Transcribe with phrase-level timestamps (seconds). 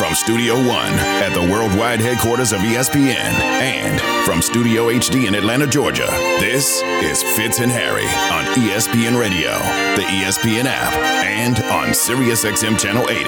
[0.00, 5.66] From Studio One at the worldwide headquarters of ESPN and from Studio HD in Atlanta,
[5.66, 6.06] Georgia,
[6.40, 9.50] this is Fitz and Harry on ESPN Radio,
[9.96, 13.24] the ESPN app, and on SiriusXM Channel 80.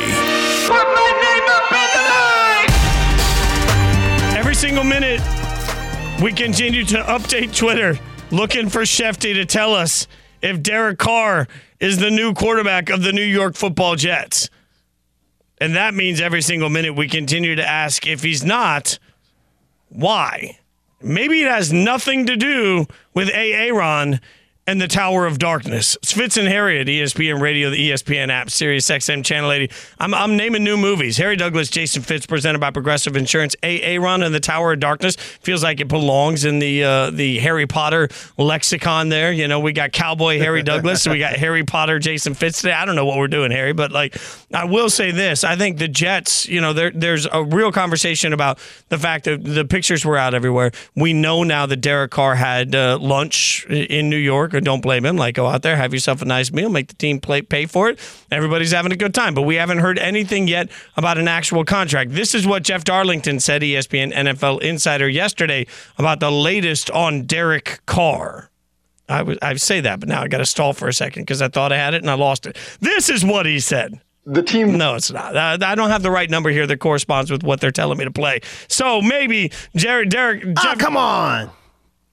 [0.66, 2.04] Put my name up in the
[4.30, 4.38] line!
[4.38, 5.20] Every single minute,
[6.22, 7.98] we continue to update Twitter
[8.30, 10.08] looking for Schefty to tell us
[10.40, 11.48] if Derek Carr
[11.80, 14.48] is the new quarterback of the New York football Jets.
[15.62, 18.98] And that means every single minute we continue to ask if he's not,
[19.90, 20.58] why?
[21.00, 24.20] Maybe it has nothing to do with Aaron
[24.66, 25.96] and the Tower of Darkness.
[25.96, 29.70] It's Fitz and Harry at ESPN Radio, the ESPN app, Sirius XM Channel 80.
[29.98, 31.16] I'm, I'm naming new movies.
[31.16, 33.56] Harry Douglas, Jason Fitz, presented by Progressive Insurance.
[33.64, 37.66] Aaron and the Tower of Darkness feels like it belongs in the uh, the Harry
[37.66, 39.08] Potter lexicon.
[39.08, 42.72] There, you know, we got Cowboy Harry Douglas, we got Harry Potter Jason Fitz today.
[42.72, 44.16] I don't know what we're doing, Harry, but like
[44.54, 46.48] I will say this: I think the Jets.
[46.48, 48.60] You know, there, there's a real conversation about
[48.90, 50.70] the fact that the pictures were out everywhere.
[50.94, 55.16] We know now that Derek Carr had uh, lunch in New York don't blame him.
[55.16, 57.88] Like, go out there, have yourself a nice meal, make the team play, pay for
[57.88, 57.98] it.
[58.30, 59.34] Everybody's having a good time.
[59.34, 62.12] But we haven't heard anything yet about an actual contract.
[62.12, 65.66] This is what Jeff Darlington said, ESPN NFL Insider, yesterday
[65.98, 68.50] about the latest on Derek Carr.
[69.08, 71.48] I I say that, but now I got to stall for a second because I
[71.48, 72.56] thought I had it and I lost it.
[72.80, 74.00] This is what he said.
[74.24, 74.78] The team.
[74.78, 75.36] No, it's not.
[75.36, 78.04] I, I don't have the right number here that corresponds with what they're telling me
[78.04, 78.40] to play.
[78.68, 80.44] So maybe Jared, Derek.
[80.56, 81.50] Ah, Jeff, come on.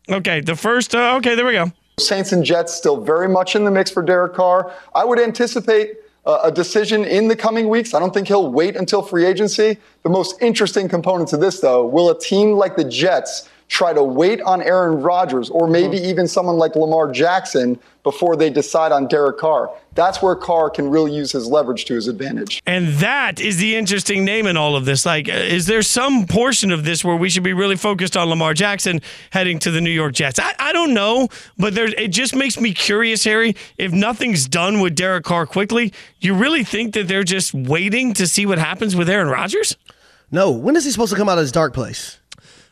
[0.09, 0.95] Okay, the first.
[0.95, 1.71] Uh, okay, there we go.
[1.99, 4.71] Saints and Jets still very much in the mix for Derek Carr.
[4.95, 7.93] I would anticipate uh, a decision in the coming weeks.
[7.93, 9.77] I don't think he'll wait until free agency.
[10.03, 14.03] The most interesting component to this, though, will a team like the Jets try to
[14.03, 19.07] wait on Aaron Rodgers or maybe even someone like Lamar Jackson before they decide on
[19.07, 19.69] Derek Carr?
[19.93, 22.61] That's where Carr can really use his leverage to his advantage.
[22.65, 25.05] And that is the interesting name in all of this.
[25.05, 28.27] Like, uh, is there some portion of this where we should be really focused on
[28.27, 30.39] Lamar Jackson heading to the New York Jets?
[30.39, 33.55] I, I don't know, but there, it just makes me curious, Harry.
[33.77, 38.25] If nothing's done with Derek Carr quickly, you really think that they're just waiting to
[38.25, 39.77] see what happens with Aaron Rodgers?
[40.31, 40.49] No.
[40.51, 42.19] When is he supposed to come out of his dark place?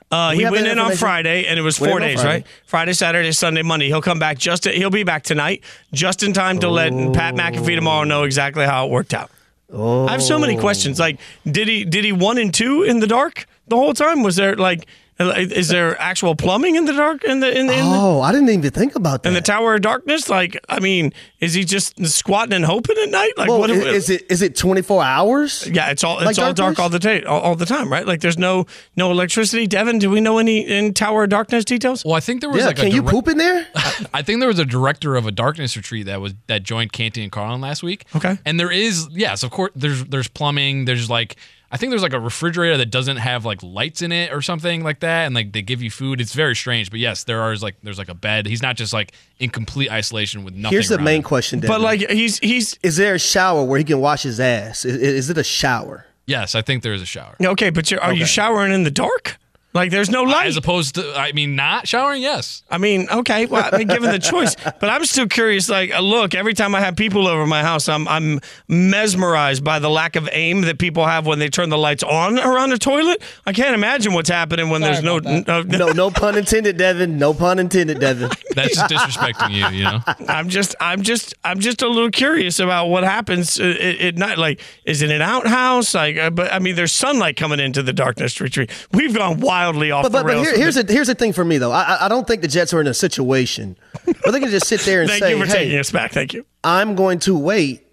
[0.09, 0.95] Uh, We he went in on?
[0.95, 2.37] Friday, and it was four days, Friday.
[2.39, 2.47] right?
[2.65, 3.87] Friday, Saturday, Sunday, Monday.
[3.87, 4.65] He'll come back just.
[4.65, 8.85] he'll be back tonight, just in time to let Pat McAfee tomorrow know exactly how
[8.85, 9.29] it worked out.
[9.73, 10.97] I have so many questions.
[10.97, 11.19] Like,
[11.49, 14.23] did he did he one and two in the dark the whole time?
[14.23, 14.87] Was there like,
[15.19, 18.31] is there actual plumbing in the dark in the in the, in the, Oh, I
[18.31, 19.29] didn't even think about that.
[19.29, 20.29] in the Tower of Darkness?
[20.29, 23.31] Like, I mean, is he just squatting and hoping at night?
[23.37, 23.71] Like, well, what?
[23.71, 25.67] i- is it is it 24 hours?
[25.71, 27.91] Yeah, it's all Like it's all dark dark all the time, all, all the time,
[27.91, 28.05] right?
[28.05, 29.65] Like, there's no no electricity.
[29.65, 32.05] Devin, do we know any in Tower of Darkness details?
[32.05, 33.67] Well, I think there was Yeah, like can a you direct- poop in there?
[34.13, 37.23] I think there was a director of a darkness retreat that was that joined Canty
[37.23, 38.05] and Carlin last week.
[38.15, 38.37] Okay.
[38.45, 41.37] And there is yes, of course there's there's plumbing, there's like
[41.71, 44.83] I think there's like a refrigerator that doesn't have like lights in it or something
[44.83, 46.21] like that and like they give you food.
[46.21, 48.45] It's very strange, but yes, there are like there's like a bed.
[48.45, 50.75] He's not just like in complete isolation with nothing.
[50.75, 51.23] Here's the main him.
[51.23, 54.85] question, But like, he's he's is there a shower where he can wash his ass?
[54.85, 56.05] Is, is it a shower?
[56.25, 57.35] Yes, I think there is a shower.
[57.41, 59.37] okay, but you're, are you showering in the dark?
[59.73, 60.47] Like, there's no light.
[60.47, 62.63] As opposed to I mean not showering, yes.
[62.69, 65.69] I mean, okay, well, I mean, given the choice, but I'm still curious.
[65.69, 69.89] Like, look, every time I have people over my house, I'm I'm mesmerized by the
[69.89, 73.21] lack of aim that people have when they turn the lights on around the toilet.
[73.45, 75.19] I can't imagine what's happening when there's no.
[75.19, 77.17] no No, no pun intended, Devin.
[77.17, 78.29] No pun intended, Devin.
[78.55, 79.99] That's just disrespecting you, you know.
[80.27, 84.15] I'm just, I'm just, I'm just a little curious about what happens uh, at, at
[84.15, 84.37] night.
[84.37, 85.93] Like, is it an outhouse?
[85.93, 88.71] Like, uh, but I mean, there's sunlight coming into the darkness retreat.
[88.91, 91.43] We've gone wildly off But, the but, but here, here's the here's the thing for
[91.45, 91.71] me though.
[91.71, 94.81] I I- don't think the Jets are in a situation where they can just sit
[94.81, 96.11] there and Thank say, you for "Hey, taking us back.
[96.11, 96.45] Thank you.
[96.63, 97.85] I'm going to wait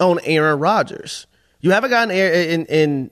[0.00, 1.26] on Aaron Rodgers.
[1.60, 3.10] You have a guy in in in,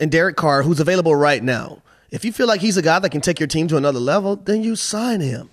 [0.00, 1.82] in Derek Carr who's available right now.
[2.10, 4.36] If you feel like he's a guy that can take your team to another level,
[4.36, 5.50] then you sign him.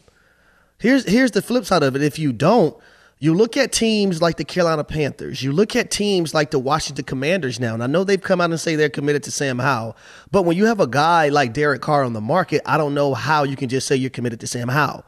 [0.78, 2.04] Here's here's the flip side of it.
[2.04, 2.76] If you don't,
[3.24, 5.42] you look at teams like the Carolina Panthers.
[5.42, 7.74] You look at teams like the Washington Commanders now.
[7.74, 9.96] And I know they've come out and say they're committed to Sam Howell.
[10.30, 13.14] But when you have a guy like Derek Carr on the market, I don't know
[13.14, 15.06] how you can just say you're committed to Sam Howell.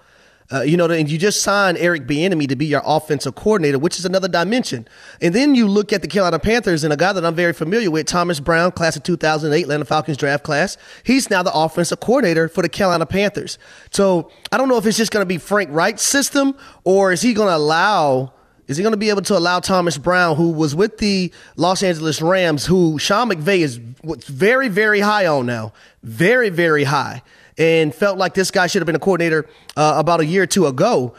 [0.52, 3.98] Uh, you know, and you just signed Eric Bieniemy to be your offensive coordinator, which
[3.98, 4.88] is another dimension.
[5.20, 7.90] And then you look at the Carolina Panthers and a guy that I'm very familiar
[7.90, 10.78] with, Thomas Brown, class of 2008, Atlanta Falcons draft class.
[11.04, 13.58] He's now the offensive coordinator for the Carolina Panthers.
[13.90, 17.24] So I don't know if it's just going to be Frank Reich's system or is
[17.24, 18.32] he going to allow
[18.68, 21.84] Is he going to be able to allow Thomas Brown, who was with the Los
[21.84, 25.72] Angeles Rams, who Sean McVay is very, very high on now,
[26.04, 27.22] very, very high,
[27.58, 30.48] and felt like this guy should have been a coordinator uh, about a year or
[30.48, 31.14] two ago?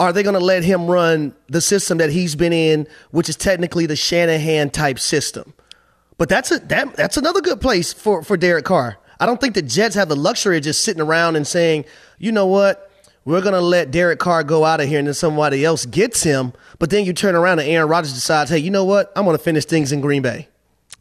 [0.00, 3.36] Are they going to let him run the system that he's been in, which is
[3.36, 5.54] technically the Shanahan type system?
[6.18, 8.98] But that's a that, that's another good place for for Derek Carr.
[9.20, 11.84] I don't think the Jets have the luxury of just sitting around and saying,
[12.18, 12.90] you know what,
[13.24, 16.52] we're gonna let Derek Carr go out of here and then somebody else gets him.
[16.78, 19.38] But then you turn around and Aaron Rodgers decides, hey, you know what, I'm gonna
[19.38, 20.48] finish things in Green Bay.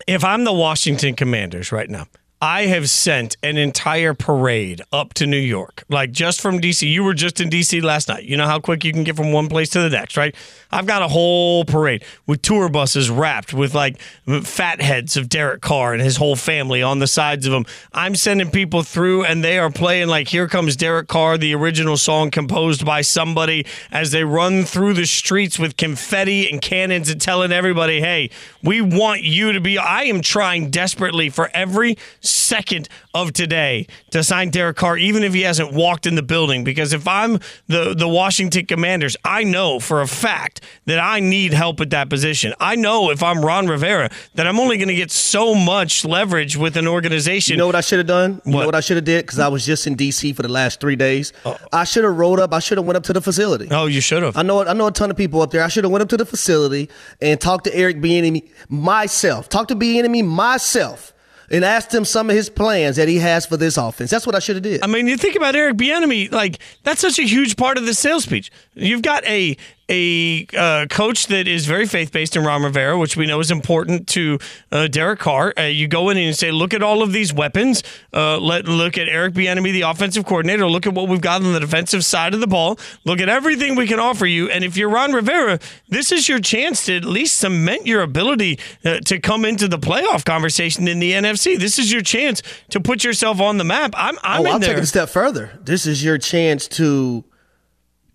[0.07, 2.07] if I'm the Washington Commanders right now,
[2.43, 6.85] I have sent an entire parade up to New York, like just from DC.
[6.85, 8.25] You were just in DC last night.
[8.25, 10.35] You know how quick you can get from one place to the next, right?
[10.69, 13.97] I've got a whole parade with tour buses wrapped with like
[14.41, 17.65] fat heads of Derek Carr and his whole family on the sides of them.
[17.93, 21.95] I'm sending people through and they are playing like Here Comes Derek Carr, the original
[21.95, 27.21] song composed by somebody, as they run through the streets with confetti and cannons and
[27.21, 28.31] telling everybody, hey,
[28.61, 29.77] we want you to be.
[29.77, 31.95] I am trying desperately for every
[32.33, 36.63] second of today to sign Derek Carr, even if he hasn't walked in the building.
[36.63, 41.53] Because if I'm the, the Washington Commanders, I know for a fact that I need
[41.53, 42.53] help at that position.
[42.59, 46.57] I know if I'm Ron Rivera that I'm only going to get so much leverage
[46.57, 47.53] with an organization.
[47.53, 48.41] You know what I should have done?
[48.45, 48.59] You What?
[48.61, 49.25] know what I should have did?
[49.25, 51.33] Because I was just in DC for the last three days.
[51.71, 52.53] I should have rolled up.
[52.53, 53.67] I should have went up to the facility.
[53.71, 54.35] oh, you should have.
[54.37, 55.63] I know I know a ton of people up there.
[55.63, 56.89] I should have went up to the facility
[57.21, 59.49] and talked to Eric Bieniemy myself.
[59.49, 61.13] Talked to Bieniemy myself
[61.49, 64.09] and asked him some of his plans that he has for this offense.
[64.09, 64.83] That's what I should have did.
[64.83, 67.93] I mean, you think about Eric Bieniemy, like that's such a huge part of the
[67.93, 68.51] sales speech.
[68.73, 69.57] You've got a
[69.89, 73.51] a uh, coach that is very faith based in Ron Rivera, which we know is
[73.51, 74.39] important to
[74.71, 75.53] uh, Derek Carr.
[75.57, 77.83] Uh, you go in and you say, look at all of these weapons.
[78.13, 80.67] Uh, let look at Eric Bieniemy, the offensive coordinator.
[80.67, 82.79] Look at what we've got on the defensive side of the ball.
[83.03, 84.49] Look at everything we can offer you.
[84.49, 85.59] And if you're Ron Rivera,
[85.89, 89.79] this is your chance to at least cement your ability uh, to come into the
[89.79, 91.59] playoff conversation in the NFC.
[91.59, 93.93] This is your chance to put yourself on the map.
[93.97, 94.69] I'm, I'm oh, in I'll there.
[94.69, 95.59] take it a step further.
[95.61, 97.25] This is your chance to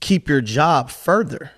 [0.01, 1.51] keep your job further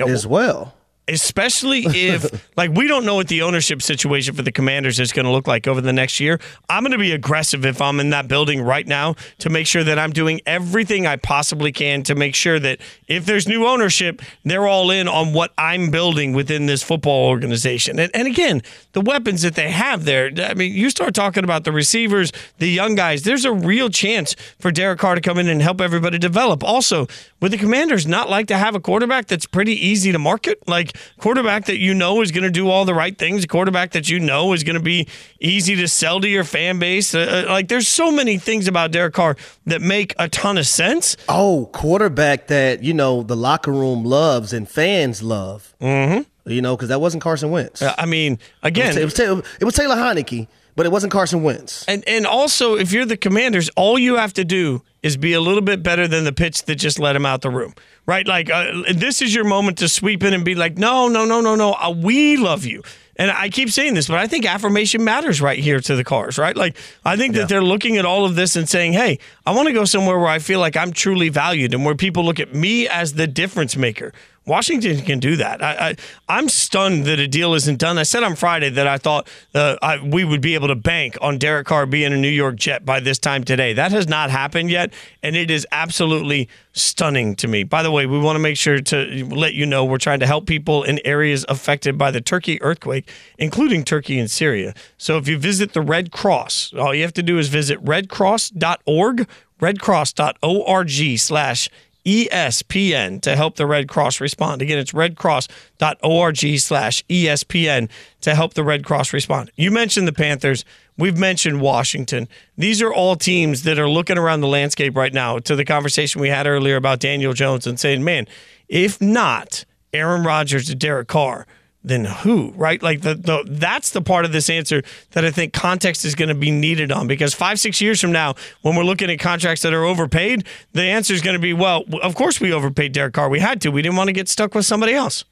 [0.00, 0.74] as well.
[1.08, 5.26] Especially if like we don't know what the ownership situation for the commanders is going
[5.26, 6.38] to look like over the next year.
[6.68, 9.84] I'm going to be aggressive if i'm in that building right now to make sure
[9.84, 14.22] that i'm doing everything i possibly can to make sure that if there's new ownership
[14.44, 17.98] they're all in on what i'm building within this football organization.
[17.98, 18.62] And, and again
[18.92, 22.68] the weapons that they have there i mean you start talking about the receivers the
[22.68, 26.18] young guys there's a real chance for derek carr to come in and help everybody
[26.18, 26.62] develop.
[26.64, 27.06] Also
[27.40, 30.96] would the commanders not like to have a quarterback that's pretty easy to market like
[31.18, 34.08] quarterback that you know is going to do all the right things, a quarterback that
[34.08, 35.08] you know is going to be
[35.40, 37.14] easy to sell to your fan base.
[37.14, 39.36] Uh, uh, like there's so many things about Derek Carr
[39.66, 41.16] that make a ton of sense.
[41.28, 45.74] Oh, quarterback that you know the locker room loves and fans love.
[45.80, 46.22] Mm-hmm.
[46.50, 47.82] You know, because that wasn't Carson Wentz.
[47.82, 50.48] Uh, I mean, again, it, was Taylor, it was Taylor Heinicke,
[50.78, 51.84] but it wasn't Carson Wentz.
[51.88, 55.40] And and also, if you're the Commanders, all you have to do is be a
[55.40, 57.74] little bit better than the pitch that just let him out the room,
[58.06, 58.24] right?
[58.24, 61.40] Like uh, this is your moment to sweep in and be like, no, no, no,
[61.40, 62.84] no, no, uh, we love you.
[63.16, 66.38] And I keep saying this, but I think affirmation matters right here to the cars,
[66.38, 66.56] right?
[66.56, 69.66] Like I think that they're looking at all of this and saying, "Hey, I want
[69.66, 72.54] to go somewhere where I feel like I'm truly valued and where people look at
[72.54, 74.12] me as the difference maker."
[74.48, 75.62] Washington can do that.
[75.62, 75.96] I, I,
[76.28, 77.98] I'm stunned that a deal isn't done.
[77.98, 81.16] I said on Friday that I thought uh, I, we would be able to bank
[81.20, 83.72] on Derek Carr being a New York Jet by this time today.
[83.74, 84.92] That has not happened yet,
[85.22, 87.64] and it is absolutely stunning to me.
[87.64, 90.26] By the way, we want to make sure to let you know we're trying to
[90.26, 94.74] help people in areas affected by the Turkey earthquake, including Turkey and Syria.
[94.96, 99.28] So if you visit the Red Cross, all you have to do is visit redcross.org,
[99.60, 101.68] redcross.org slash
[102.04, 104.62] ESPN to help the Red Cross respond.
[104.62, 107.90] Again, it's redcross.org slash ESPN
[108.20, 109.50] to help the Red Cross respond.
[109.56, 110.64] You mentioned the Panthers.
[110.96, 112.28] We've mentioned Washington.
[112.56, 116.20] These are all teams that are looking around the landscape right now to the conversation
[116.20, 118.26] we had earlier about Daniel Jones and saying, man,
[118.68, 121.46] if not Aaron Rodgers or Derek Carr,
[121.88, 122.82] then who, right?
[122.82, 126.28] Like the, the that's the part of this answer that I think context is going
[126.28, 129.62] to be needed on because five six years from now, when we're looking at contracts
[129.62, 133.14] that are overpaid, the answer is going to be, well, of course we overpaid Derek
[133.14, 133.28] Carr.
[133.28, 133.70] We had to.
[133.70, 135.24] We didn't want to get stuck with somebody else.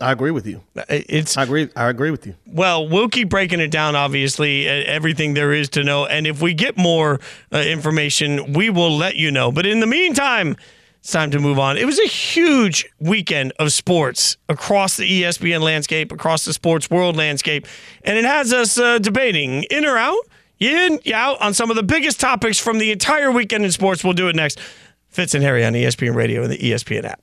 [0.00, 0.62] I agree with you.
[0.88, 1.68] It's I agree.
[1.76, 2.34] I agree with you.
[2.46, 3.94] well, we'll keep breaking it down.
[3.94, 7.20] Obviously, everything there is to know, and if we get more
[7.52, 9.52] uh, information, we will let you know.
[9.52, 10.56] But in the meantime.
[11.00, 11.78] It's time to move on.
[11.78, 17.16] It was a huge weekend of sports across the ESPN landscape, across the sports world
[17.16, 17.66] landscape,
[18.04, 20.18] and it has us uh, debating in or out,
[20.58, 23.72] you in, you out on some of the biggest topics from the entire weekend in
[23.72, 24.04] sports.
[24.04, 24.60] We'll do it next.
[25.08, 27.22] Fitz and Harry on ESPN Radio and the ESPN app.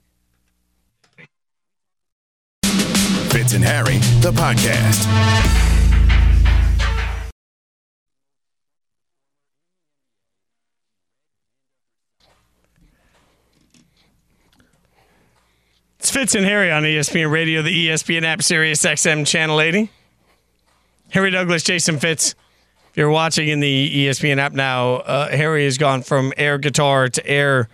[3.32, 5.67] Fitz and Harry, the podcast.
[16.08, 19.90] It's Fitz and Harry on ESPN Radio, the ESPN app, Sirius XM Channel 80.
[21.10, 22.34] Harry Douglas, Jason Fitz.
[22.92, 27.10] If you're watching in the ESPN app now, uh, Harry has gone from air guitar
[27.10, 27.68] to air.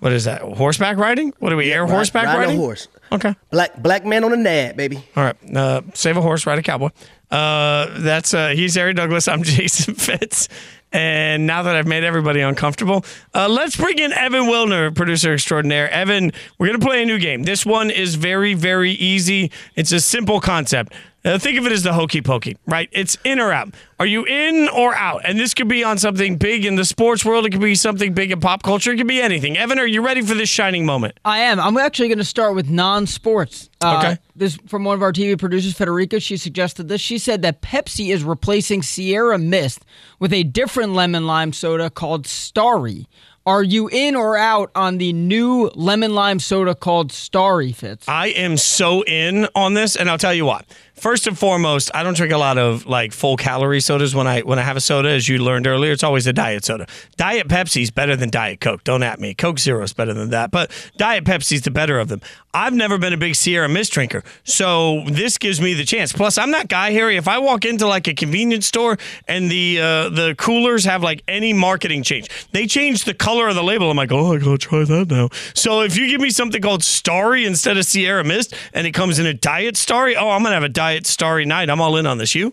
[0.00, 0.40] What is that?
[0.42, 1.32] Horseback riding?
[1.38, 1.72] What are we?
[1.72, 2.56] air horseback riding a riding?
[2.56, 2.88] horse.
[3.12, 3.36] Okay.
[3.52, 5.04] Black black man on the nab, baby.
[5.14, 5.56] All right.
[5.56, 6.88] Uh, save a horse, ride a cowboy.
[7.30, 9.28] Uh, that's uh, he's Harry Douglas.
[9.28, 10.48] I'm Jason Fitz.
[10.94, 15.90] And now that I've made everybody uncomfortable, uh, let's bring in Evan Wilner, producer extraordinaire.
[15.90, 17.42] Evan, we're going to play a new game.
[17.42, 19.50] This one is very, very easy.
[19.74, 20.92] It's a simple concept.
[21.24, 22.88] Uh, think of it as the hokey pokey, right?
[22.92, 23.74] It's in or out.
[23.98, 25.22] Are you in or out?
[25.24, 27.46] And this could be on something big in the sports world.
[27.46, 28.92] It could be something big in pop culture.
[28.92, 29.56] It could be anything.
[29.56, 31.18] Evan, are you ready for this shining moment?
[31.24, 31.58] I am.
[31.58, 33.70] I'm actually going to start with non-sports.
[33.80, 34.18] Uh, Okay.
[34.36, 36.20] This from one of our TV producers, Federica.
[36.20, 37.00] She suggested this.
[37.00, 39.84] She said that Pepsi is replacing Sierra Mist
[40.18, 43.06] with a different lemon lime soda called Starry.
[43.46, 48.08] Are you in or out on the new lemon lime soda called Starry, Fitz?
[48.08, 50.64] I am so in on this, and I'll tell you what.
[50.94, 54.40] First and foremost, I don't drink a lot of like full calorie sodas when I
[54.40, 55.92] when I have a soda, as you learned earlier.
[55.92, 56.86] It's always a diet soda.
[57.16, 58.84] Diet Pepsi's better than Diet Coke.
[58.84, 59.34] Don't at me.
[59.34, 62.20] Coke Zero is better than that, but Diet Pepsi's the better of them.
[62.54, 66.12] I've never been a big Sierra Mist drinker, so this gives me the chance.
[66.12, 67.16] Plus, I'm that guy, Harry.
[67.16, 68.96] If I walk into like a convenience store
[69.26, 73.56] and the uh, the coolers have like any marketing change, they change the color of
[73.56, 73.90] the label.
[73.90, 75.30] I'm like, oh, I gotta try that now.
[75.54, 79.18] So if you give me something called Starry instead of Sierra Mist, and it comes
[79.18, 81.68] in a Diet Starry, oh, I'm gonna have a Diet Starry night.
[81.70, 82.34] I'm all in on this.
[82.34, 82.52] You?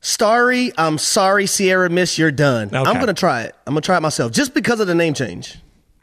[0.00, 2.68] Starry, I'm sorry, Sierra Miss, you're done.
[2.68, 2.78] Okay.
[2.78, 3.54] I'm gonna try it.
[3.66, 5.56] I'm gonna try it myself, just because of the name change.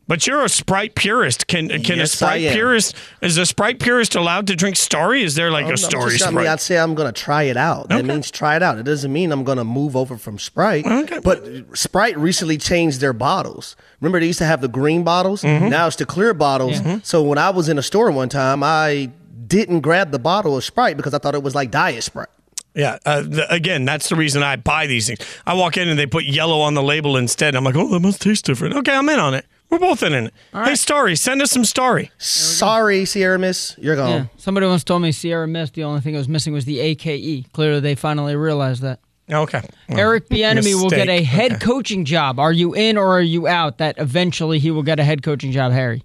[0.07, 1.47] But you're a Sprite purist.
[1.47, 5.23] Can can Yes, a Sprite purist is a Sprite purist allowed to drink Starry?
[5.23, 6.43] Is there like I'm- a Starry just- I Sprite?
[6.43, 7.89] mean, I'd say I'm gonna try it out.
[7.89, 8.07] That Okay.
[8.07, 8.77] means try it out.
[8.77, 10.85] It doesn't mean I'm gonna move over from Sprite.
[10.85, 11.19] Okay.
[11.23, 13.75] But Sprite recently changed their bottles.
[14.01, 15.41] Remember, they used to have the green bottles.
[15.41, 15.69] Mm-hmm.
[15.69, 16.79] Now it's the clear bottles.
[17.01, 19.09] So when I was in a store one time, I
[19.47, 22.29] didn't grab the bottle of Sprite because I thought it was like Diet Sprite.
[22.73, 22.97] Yeah.
[23.05, 25.19] Uh, th- again, that's the reason I buy these things.
[25.45, 27.55] I walk in and they put yellow on the label instead.
[27.55, 28.75] I'm like, oh, that must taste different.
[28.75, 29.45] Okay, I'm in on it.
[29.69, 30.33] We're both in on it.
[30.53, 32.11] Hey, Starry, send us some Starry.
[32.17, 34.09] Sorry, Sierra Miss, you're gone.
[34.11, 34.25] Yeah.
[34.37, 37.51] Somebody once told me Sierra Miss, The only thing it was missing was the AKE.
[37.53, 38.99] Clearly, they finally realized that.
[39.31, 39.61] Okay.
[39.89, 41.65] Eric Bieniemy will get a head Okay.
[41.65, 42.39] coaching job.
[42.39, 43.79] Are you in or are you out?
[43.79, 46.03] That eventually he will get a head coaching job, Harry.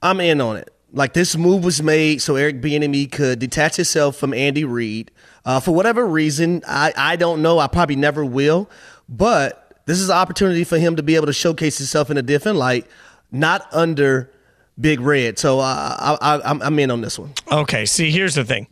[0.00, 0.72] I'm in on it.
[0.92, 5.10] Like this move was made so Eric Bieniemy could detach himself from Andy Reid.
[5.44, 7.58] Uh, for whatever reason, I, I don't know.
[7.58, 8.68] I probably never will.
[9.08, 12.22] But this is an opportunity for him to be able to showcase himself in a
[12.22, 12.86] different light,
[13.30, 14.30] not under
[14.80, 15.38] Big Red.
[15.38, 17.32] So uh, I, I, I'm, I'm in on this one.
[17.50, 18.66] Okay, see, here's the thing.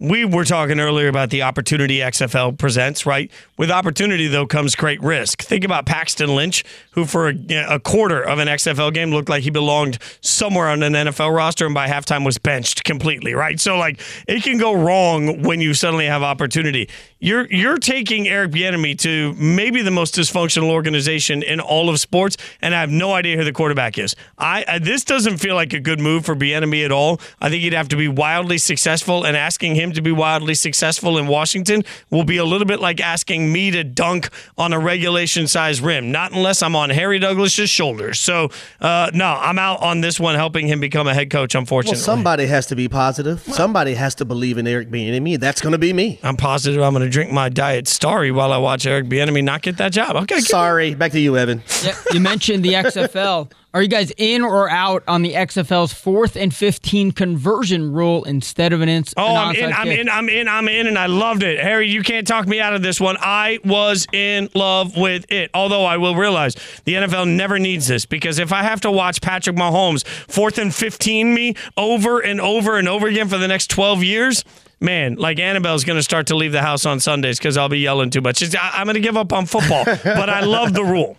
[0.00, 3.30] We were talking earlier about the opportunity XFL presents, right?
[3.58, 5.42] With opportunity, though, comes great risk.
[5.42, 7.34] Think about Paxton Lynch, who for a,
[7.68, 11.66] a quarter of an XFL game looked like he belonged somewhere on an NFL roster
[11.66, 13.60] and by halftime was benched completely, right?
[13.60, 16.88] So, like, it can go wrong when you suddenly have opportunity.
[17.22, 22.38] You're you're taking Eric Bieniemy to maybe the most dysfunctional organization in all of sports,
[22.62, 24.16] and I have no idea who the quarterback is.
[24.38, 27.20] I, I this doesn't feel like a good move for Bieniemy at all.
[27.38, 31.18] I think he'd have to be wildly successful, and asking him to be wildly successful
[31.18, 35.46] in Washington will be a little bit like asking me to dunk on a regulation
[35.46, 36.10] size rim.
[36.10, 38.18] Not unless I'm on Harry Douglas's shoulders.
[38.18, 38.48] So
[38.80, 41.54] uh, no, I'm out on this one, helping him become a head coach.
[41.54, 43.42] Unfortunately, Well, somebody has to be positive.
[43.42, 45.38] Somebody has to believe in Eric Bieniemy.
[45.38, 46.18] That's going to be me.
[46.22, 49.62] I'm positive I'm going to drink my diet Starry while I watch Eric Bieniemy not
[49.62, 50.16] get that job.
[50.16, 50.44] Okay, good.
[50.44, 50.94] Sorry.
[50.94, 51.62] Back to you, Evan.
[51.82, 53.50] Yeah, you mentioned the XFL.
[53.72, 58.72] Are you guys in or out on the XFL's fourth and fifteen conversion rule instead
[58.72, 59.14] of an ins?
[59.16, 61.60] Oh, an I'm in, onside I'm in, I'm in, I'm in, and I loved it.
[61.60, 63.16] Harry, you can't talk me out of this one.
[63.20, 65.52] I was in love with it.
[65.54, 69.20] Although I will realize the NFL never needs this because if I have to watch
[69.20, 73.70] Patrick Mahomes fourth and 15 me over and over and over again for the next
[73.70, 74.44] 12 years,
[74.80, 77.78] man, like Annabelle's going to start to leave the house on Sundays because I'll be
[77.78, 78.42] yelling too much.
[78.42, 81.16] It's- I, I'm going to give up on football, but I love the rule.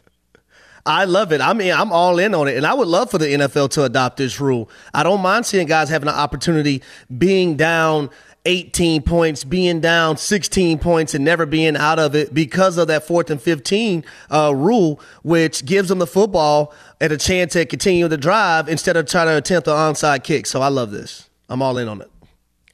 [0.83, 1.41] I love it.
[1.41, 3.83] I mean, I'm all in on it, and I would love for the NFL to
[3.83, 4.67] adopt this rule.
[4.93, 6.81] I don't mind seeing guys having an opportunity
[7.15, 8.09] being down
[8.45, 13.03] 18 points, being down 16 points, and never being out of it because of that
[13.05, 18.07] fourth and 15 uh, rule, which gives them the football and a chance to continue
[18.07, 20.47] the drive instead of trying to attempt an onside kick.
[20.47, 21.29] So I love this.
[21.47, 22.09] I'm all in on it.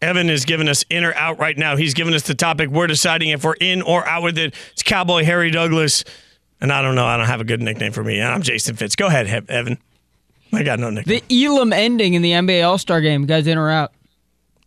[0.02, 1.76] Evan is giving us in or out right now.
[1.76, 2.70] He's giving us the topic.
[2.70, 4.54] We're deciding if we're in or out with it.
[4.74, 6.04] It's Cowboy Harry Douglas.
[6.62, 7.06] And I don't know.
[7.06, 8.22] I don't have a good nickname for me.
[8.22, 8.96] I'm Jason Fitz.
[8.96, 9.78] Go ahead, He- Evan.
[10.54, 11.22] I got no nickname.
[11.28, 13.22] the Elam ending in the NBA All Star game.
[13.22, 13.92] You guys in or out?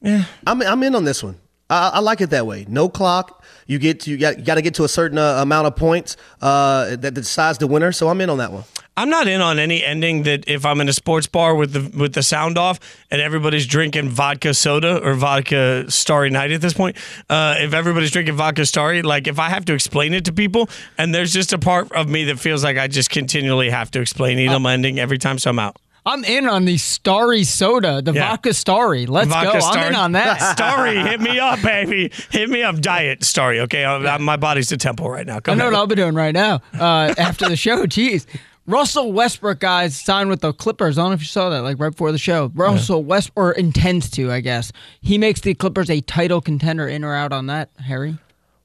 [0.03, 0.25] Yeah.
[0.47, 1.37] I'm I'm in on this one.
[1.69, 2.67] I, I like it that way.
[2.69, 3.45] No clock.
[3.67, 5.77] You get to, you got, you got to get to a certain uh, amount of
[5.77, 7.93] points uh, that decides the winner.
[7.93, 8.65] So I'm in on that one.
[9.01, 11.99] I'm not in on any ending that if I'm in a sports bar with the
[11.99, 12.79] with the sound off
[13.11, 16.97] and everybody's drinking vodka soda or vodka Starry Night at this point.
[17.31, 20.69] Uh, if everybody's drinking vodka Starry, like if I have to explain it to people,
[20.99, 24.01] and there's just a part of me that feels like I just continually have to
[24.03, 25.77] explain Elam ending every time, so I'm out.
[26.05, 28.31] I'm in on the Starry soda, the Yeah.
[28.31, 29.05] vodka Starry.
[29.07, 29.67] Let's Vodka go.
[29.67, 30.39] I'm in on that.
[30.57, 32.11] Starry, hit me up, baby.
[32.31, 33.61] Hit me up, diet Starry.
[33.61, 35.41] Okay, I, I- my body's a temple right now.
[35.41, 37.85] Go I know what I'll be doing right now uh, after the show.
[37.87, 38.27] Jeez.
[38.67, 40.97] Russell Westbrook, guys, signed with the Clippers.
[40.97, 42.53] I don't know if you saw that, like right before the show.
[42.55, 44.71] Russell West, or intends to, I guess.
[45.01, 46.87] He makes the Clippers a title contender.
[46.87, 48.19] In or out on that, Harry?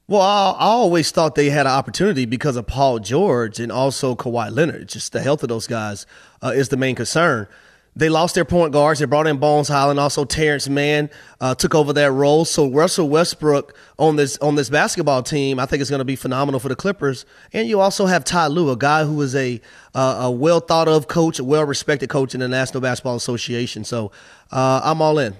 [0.08, 4.14] Well, I, I always thought they had an opportunity because of Paul George and also
[4.14, 4.88] Kawhi Leonard.
[4.88, 6.06] Just the health of those guys
[6.40, 7.48] uh, is the main concern.
[7.96, 9.00] They lost their point guards.
[9.00, 9.98] They brought in Bones Hyland.
[9.98, 11.08] Also, Terrence Mann
[11.40, 12.44] uh, took over that role.
[12.44, 16.14] So Russell Westbrook on this on this basketball team, I think is going to be
[16.14, 17.24] phenomenal for the Clippers.
[17.54, 19.62] And you also have Ty Lue, a guy who is a
[19.94, 23.82] uh, a well thought of coach, a well respected coach in the National Basketball Association.
[23.82, 24.12] So
[24.52, 25.34] uh, I'm all in.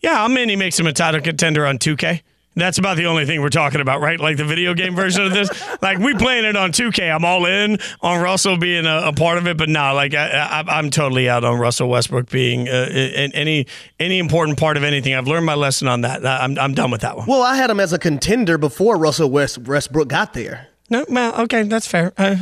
[0.00, 0.48] Yeah, I'm in.
[0.48, 2.22] He makes him a title contender on 2K.
[2.54, 4.20] That's about the only thing we're talking about, right?
[4.20, 5.48] Like the video game version of this.
[5.82, 7.12] Like we playing it on 2K.
[7.12, 10.28] I'm all in on Russell being a, a part of it, but no, like I,
[10.28, 13.66] I, I'm totally out on Russell Westbrook being uh, in any
[13.98, 15.14] any important part of anything.
[15.14, 16.24] I've learned my lesson on that.
[16.24, 17.26] I'm I'm done with that one.
[17.26, 20.68] Well, I had him as a contender before Russell West, Westbrook got there.
[20.88, 22.12] No, well, okay, that's fair.
[22.16, 22.36] Uh.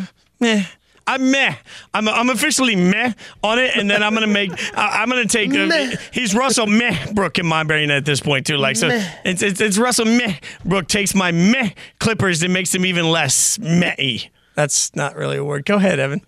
[1.10, 1.54] I'm meh.
[1.92, 3.12] I'm, I'm officially meh
[3.42, 4.52] on it, and then I'm gonna make.
[4.76, 5.50] I, I'm gonna take.
[5.50, 5.92] Meh.
[5.92, 8.56] Uh, he's Russell Meh Brook in my brain at this point too.
[8.56, 8.88] Like so,
[9.24, 13.58] it's, it's it's Russell Meh Brook takes my meh Clippers and makes them even less
[13.58, 14.18] meh.
[14.54, 15.64] That's not really a word.
[15.64, 16.20] Go ahead, Evan.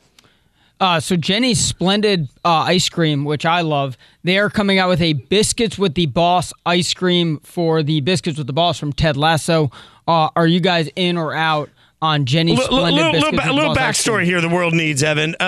[0.80, 5.00] Uh, so Jeni's Splendid uh, ice cream, which I love, they are coming out with
[5.00, 9.16] a biscuits with the boss ice cream for the biscuits with the boss from Ted
[9.16, 9.70] Lasso.
[10.08, 11.70] Uh, are you guys in or out
[12.02, 13.32] on Jeni's L- Splendid little, biscuits?
[13.32, 15.36] little, with ba- the little backstory here the world needs evan.
[15.40, 15.44] Uh,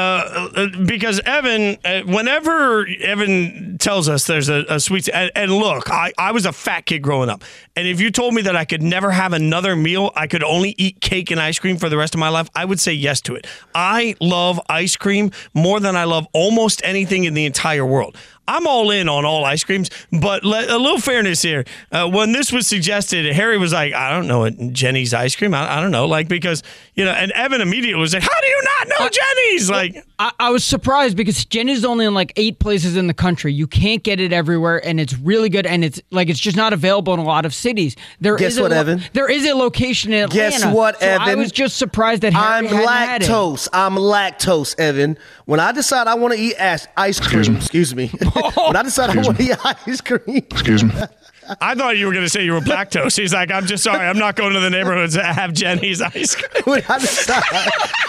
[0.57, 5.91] uh, because evan uh, whenever evan tells us there's a, a sweet and, and look
[5.91, 7.43] I, I was a fat kid growing up.
[7.77, 10.75] And if you told me that i could never have another meal i could only
[10.79, 13.21] eat cake and ice cream for the rest of my life i would say yes
[13.23, 13.47] to it.
[13.75, 18.67] I love ice cream more than i love almost anything in the entire world I'm
[18.67, 21.65] all in on all ice creams, but let, a little fairness here.
[21.91, 25.55] Uh, when this was suggested, Harry was like, "I don't know what Jeni's ice cream.
[25.55, 26.63] I, I don't know, like because
[26.95, 30.33] you know." And Evan immediately was like, "How do you not know Jeni's?" Like, I,
[30.39, 33.53] I was surprised because Jeni's only in like eight places in the country.
[33.53, 35.67] You can't get it everywhere, and it's really good.
[35.67, 37.97] And it's like it's just not available in a lot of cities.
[38.21, 39.03] There Guess is what, lo- Evan?
[39.15, 40.51] There is a location in Atlanta.
[40.51, 43.29] Guess what, So I was just surprised that Harry I'm hadn't had it.
[43.29, 43.69] lactose.
[43.73, 45.17] I'm lactose, Evan.
[45.47, 48.07] When I decide I want to eat ass, ice cream, excuse me.
[48.57, 50.93] when I decide I want to eat ice cream, Excuse me.
[51.61, 53.17] I thought you were going to say you were lactose.
[53.17, 56.35] He's like, "I'm just sorry, I'm not going to the neighborhoods that have Jeni's ice
[56.35, 57.43] cream." when I decide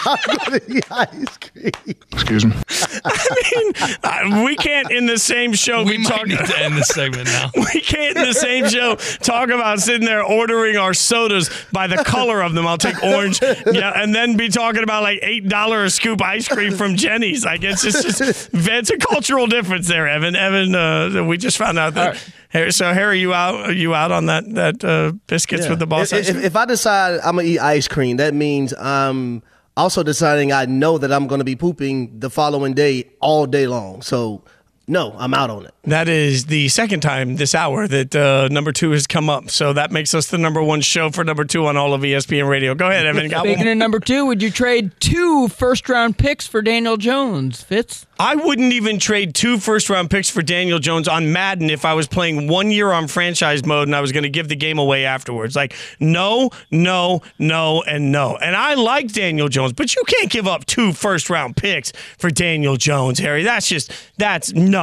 [0.06, 2.52] I'm going to eat ice cream, Excuse me.
[3.04, 6.28] I mean, we can't in the same show We be might talking.
[6.28, 7.50] need to end this segment now.
[7.74, 11.96] We can't in the same show talk about sitting there ordering our sodas by the
[12.04, 12.66] color of them.
[12.66, 16.48] I'll take orange, yeah, and then be talking about like eight dollar a scoop ice
[16.48, 17.44] cream from Jeni's.
[17.44, 20.36] Like it's just, just it's a cultural difference there, Evan.
[20.36, 22.22] Evan, uh, we just found out that.
[22.70, 23.54] So Harry, you out?
[23.66, 26.44] Are you out on that that uh, biscuits with the boss If, ice if, cream?
[26.46, 29.42] if I decide I'm gonna eat ice cream, that means I'm
[29.76, 34.02] also deciding I know that I'm gonna be pooping the following day all day long.
[34.02, 34.42] So
[34.88, 35.74] no, I'm out on it.
[35.84, 39.50] That is the second time this hour that uh, number two has come up.
[39.50, 42.48] So that makes us the number one show for number two on all of ESPN
[42.48, 42.74] Radio.
[42.74, 43.28] Go ahead, Evan.
[43.28, 43.72] Got one Speaking more?
[43.72, 47.62] of number two, would you trade two first round picks for Daniel Jones?
[47.62, 48.06] Fitz?
[48.18, 51.94] I wouldn't even trade two first round picks for Daniel Jones on Madden if I
[51.94, 54.78] was playing one year on franchise mode and I was going to give the game
[54.78, 55.54] away afterwards.
[55.54, 58.36] Like, no, no, no, and no.
[58.36, 62.30] And I like Daniel Jones, but you can't give up two first round picks for
[62.30, 63.42] Daniel Jones, Harry.
[63.42, 64.75] That's just, that's no.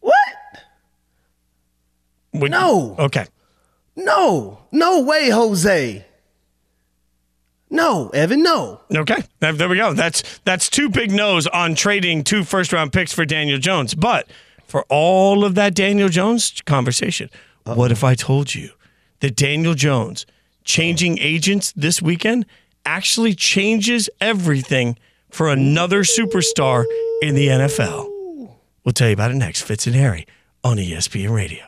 [0.00, 0.14] What?
[2.34, 2.94] Would- No.
[2.98, 3.26] Okay.
[3.96, 6.04] No, no way, Jose.
[7.70, 8.80] No, Evan, no.
[8.94, 9.92] Okay, there there we go.
[9.92, 13.94] That's that's two big no's on trading two first round picks for Daniel Jones.
[13.94, 14.28] But
[14.66, 17.28] for all of that Daniel Jones conversation,
[17.64, 18.70] what if I told you
[19.20, 20.24] that Daniel Jones
[20.64, 22.46] changing agents this weekend
[22.86, 24.96] actually changes everything
[25.30, 26.84] for another superstar
[27.22, 28.08] in the NFL?
[28.84, 29.62] We'll tell you about it next.
[29.62, 30.26] Fitz and Harry
[30.64, 31.64] on ESPN Radio.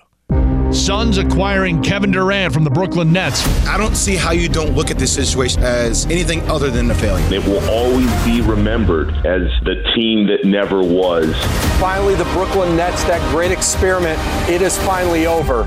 [0.73, 3.45] Suns acquiring Kevin Durant from the Brooklyn Nets.
[3.67, 6.95] I don't see how you don't look at this situation as anything other than a
[6.95, 7.27] failure.
[7.35, 11.35] It will always be remembered as the team that never was.
[11.81, 14.19] Finally, the Brooklyn Nets, that great experiment,
[14.49, 15.67] it is finally over.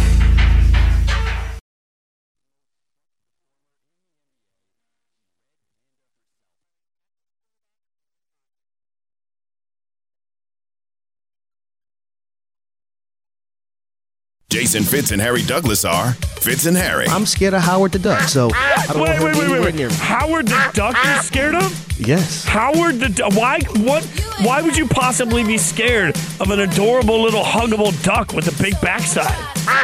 [14.51, 16.11] Jason Fitz and Harry Douglas are
[16.41, 17.07] Fitz and Harry.
[17.07, 19.61] I'm scared of Howard the Duck, so I don't Wait, want wait, him wait, wait,
[19.63, 19.75] wait.
[19.75, 19.95] near me.
[19.95, 21.87] Howard the Duck you're scared of?
[21.97, 22.43] Yes.
[22.43, 24.03] Howard the Du- why what
[24.41, 28.73] why would you possibly be scared of an adorable little huggable duck with a big
[28.81, 29.33] backside?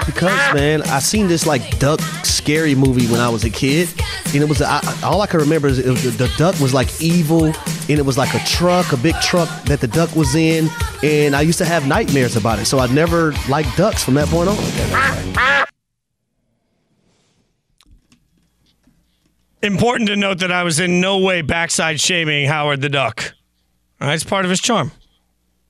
[0.06, 3.88] Because man, I seen this like duck scary movie when I was a kid,
[4.34, 7.00] and it was I, all I can remember is it was, the duck was like
[7.00, 10.70] evil, and it was like a truck, a big truck that the duck was in,
[11.04, 12.66] and I used to have nightmares about it.
[12.66, 14.57] So I never liked ducks from that point on.
[19.64, 23.34] Important to note that I was in no way backside shaming Howard the Duck.
[24.00, 24.92] All right, it's part of his charm.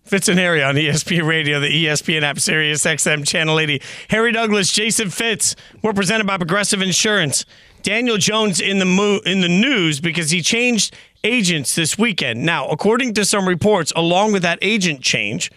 [0.03, 3.81] Fitz and Harry on ESPN Radio, the ESPN app, Sirius XM Channel 80.
[4.09, 5.55] Harry Douglas, Jason Fitz.
[5.81, 7.45] We're presented by Progressive Insurance.
[7.81, 12.45] Daniel Jones in the mo- in the news because he changed agents this weekend.
[12.45, 15.51] Now, according to some reports, along with that agent change,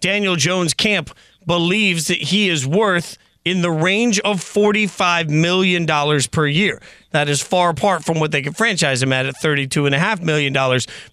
[0.00, 1.10] Daniel Jones' camp
[1.46, 5.86] believes that he is worth in the range of $45 million
[6.30, 6.80] per year.
[7.10, 10.52] That is far apart from what they could franchise him at at $32.5 million.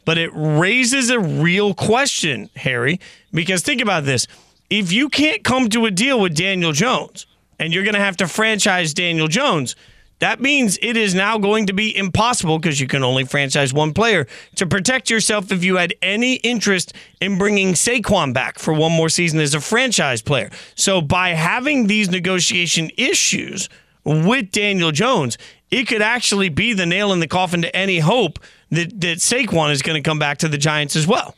[0.06, 3.00] But it raises a real question, Harry,
[3.32, 4.28] because think about this.
[4.70, 7.26] If you can't come to a deal with Daniel Jones
[7.58, 9.76] and you're going to have to franchise Daniel Jones,
[10.20, 13.94] that means it is now going to be impossible because you can only franchise one
[13.94, 18.92] player to protect yourself if you had any interest in bringing Saquon back for one
[18.92, 20.50] more season as a franchise player.
[20.76, 23.70] So by having these negotiation issues
[24.04, 25.38] with Daniel Jones,
[25.72, 28.40] it could actually be the nail in the coffin to any hope
[28.72, 31.36] that, that Saquon is going to come back to the Giants as well.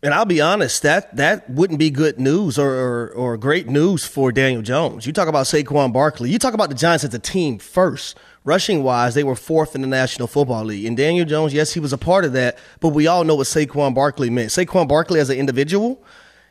[0.00, 4.06] And I'll be honest, that that wouldn't be good news or, or, or great news
[4.06, 5.06] for Daniel Jones.
[5.06, 6.30] You talk about Saquon Barkley.
[6.30, 8.16] You talk about the Giants as a team first.
[8.44, 10.86] Rushing wise, they were fourth in the National Football League.
[10.86, 13.48] And Daniel Jones, yes, he was a part of that, but we all know what
[13.48, 14.50] Saquon Barkley meant.
[14.50, 16.00] Saquon Barkley as an individual,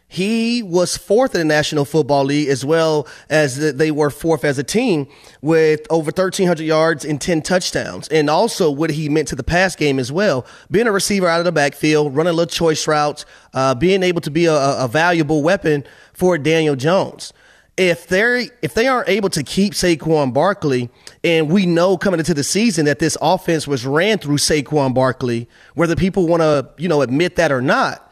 [0.10, 4.58] he was fourth in the National Football League as well as they were fourth as
[4.58, 5.06] a team
[5.41, 8.08] with over 1,300 yards and 10 touchdowns.
[8.08, 10.46] And also what he meant to the pass game as well.
[10.72, 14.32] Being a receiver out of the backfield, running little choice routes, uh, being able to
[14.32, 17.34] be a, a valuable weapon for Daniel Jones.
[17.76, 20.89] If they're if they aren't able to keep Saquon Barkley,
[21.24, 25.48] and we know coming into the season that this offense was ran through Saquon Barkley,
[25.76, 28.07] whether people want to you know admit that or not,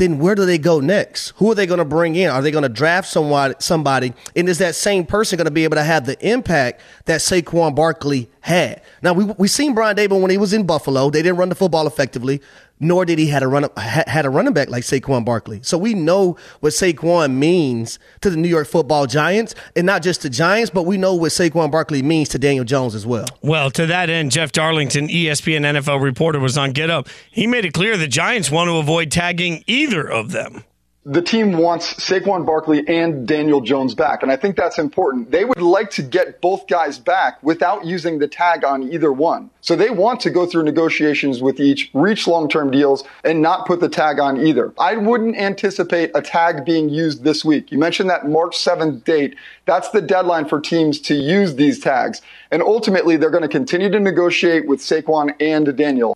[0.00, 1.34] then where do they go next?
[1.36, 2.30] Who are they going to bring in?
[2.30, 4.14] Are they going to draft somebody, somebody?
[4.34, 7.74] And is that same person going to be able to have the impact that Saquon
[7.74, 8.80] Barkley had?
[9.02, 11.10] Now, we we seen Brian Daboll when he was in Buffalo.
[11.10, 12.40] They didn't run the football effectively,
[12.80, 15.60] nor did he had a run had a running back like Saquon Barkley.
[15.62, 20.22] So we know what Saquon means to the New York Football Giants, and not just
[20.22, 23.26] the Giants, but we know what Saquon Barkley means to Daniel Jones as well.
[23.42, 27.08] Well, to that end, Jeff Darlington, ESPN NFL reporter, was on Get Up.
[27.30, 30.64] He made it clear the Giants want to avoid tagging either of them.
[31.06, 34.22] The team wants Saquon Barkley and Daniel Jones back.
[34.22, 35.30] And I think that's important.
[35.30, 39.48] They would like to get both guys back without using the tag on either one.
[39.62, 43.66] So they want to go through negotiations with each, reach long term deals, and not
[43.66, 44.74] put the tag on either.
[44.78, 47.72] I wouldn't anticipate a tag being used this week.
[47.72, 49.36] You mentioned that March 7th date.
[49.64, 52.20] That's the deadline for teams to use these tags.
[52.50, 56.14] And ultimately, they're going to continue to negotiate with Saquon and Daniel.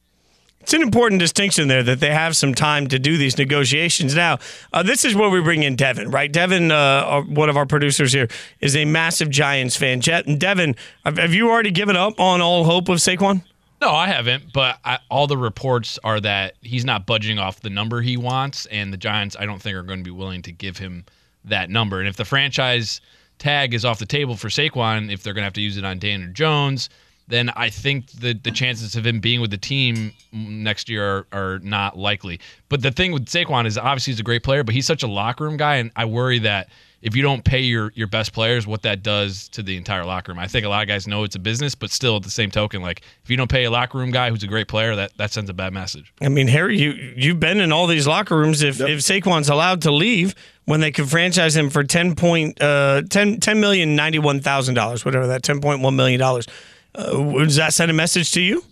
[0.65, 4.15] It's an important distinction there that they have some time to do these negotiations.
[4.15, 4.39] Now,
[4.73, 6.33] uh, this is where we bring in Devin, right?
[6.33, 8.29] Devin, uh, one of our producers here,
[8.61, 9.99] is a massive Giants fan.
[9.99, 10.75] Devin,
[11.05, 13.45] have, have you already given up on all hope of Saquon?
[13.83, 14.55] No, I haven't.
[14.55, 18.65] But I, all the reports are that he's not budging off the number he wants,
[18.65, 21.05] and the Giants, I don't think, are going to be willing to give him
[21.45, 21.99] that number.
[21.99, 23.03] And if the franchise
[23.39, 25.85] tag is off the table for Saquon, if they're going to have to use it
[25.85, 26.89] on Daniel Jones,
[27.29, 31.27] then I think the the chances of him being with the team next year are,
[31.33, 32.41] are not likely.
[32.69, 35.07] But the thing with Saquon is obviously he's a great player, but he's such a
[35.07, 36.69] locker room guy, and I worry that
[37.05, 40.33] if you don't pay your your best players, what that does to the entire locker
[40.33, 40.39] room.
[40.39, 42.51] I think a lot of guys know it's a business, but still at the same
[42.51, 45.17] token, like if you don't pay a locker room guy who's a great player, that
[45.19, 46.13] that sends a bad message.
[46.23, 48.63] I mean, Harry, you you've been in all these locker rooms.
[48.63, 50.35] If if Saquon's allowed to leave
[50.65, 54.75] when they could franchise him for ten point uh 10, 10 million ninety one thousand
[54.75, 56.47] dollars, whatever that ten point one million dollars,
[56.95, 58.63] uh, does that send a message to you?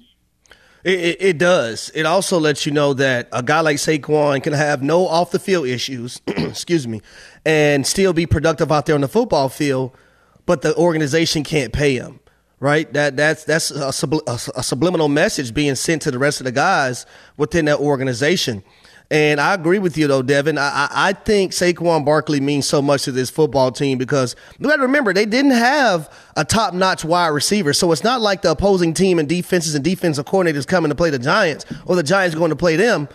[0.85, 1.91] It, it, it does.
[1.95, 5.39] It also lets you know that a guy like Saquon can have no off the
[5.39, 7.01] field issues, excuse me,
[7.45, 9.97] and still be productive out there on the football field,
[10.45, 12.19] but the organization can't pay him.
[12.59, 12.93] Right?
[12.93, 13.91] That that's that's a,
[14.27, 17.07] a, a subliminal message being sent to the rest of the guys
[17.37, 18.63] within that organization.
[19.13, 20.57] And I agree with you though, Devin.
[20.57, 24.67] I, I, I think Saquon Barkley means so much to this football team because you
[24.67, 27.75] got to remember they didn't have a top notch wide receiver.
[27.75, 31.11] So it's not like the opposing team and defenses and defensive coordinators coming to play
[31.11, 33.07] the Giants or the Giants going to play them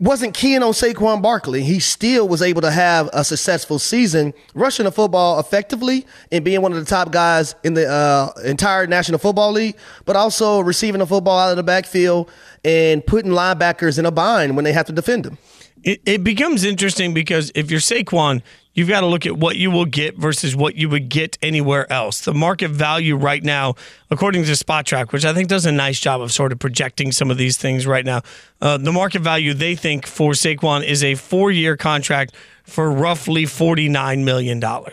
[0.00, 1.62] wasn't keying on Saquon Barkley.
[1.62, 6.62] He still was able to have a successful season, rushing the football effectively and being
[6.62, 11.00] one of the top guys in the uh, entire National Football League, but also receiving
[11.00, 12.30] the football out of the backfield
[12.64, 15.38] and putting linebackers in a bind when they have to defend him.
[15.82, 18.42] It, it becomes interesting because if you're Saquon,
[18.78, 21.92] you've got to look at what you will get versus what you would get anywhere
[21.92, 22.20] else.
[22.20, 23.74] The market value right now,
[24.08, 27.28] according to Spotrac, which I think does a nice job of sort of projecting some
[27.28, 28.22] of these things right now,
[28.62, 33.44] uh, the market value they think for Saquon is a four year contract for roughly
[33.44, 34.92] $49 million four